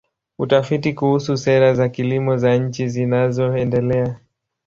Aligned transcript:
Utafiti 0.39 0.93
kuhusu 0.93 1.37
sera 1.37 1.73
za 1.73 1.89
kilimo 1.89 2.37
za 2.37 2.55
nchi 2.57 2.87
zinazoendelea. 2.89 4.17